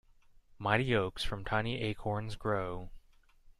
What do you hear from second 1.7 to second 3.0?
acorns grow.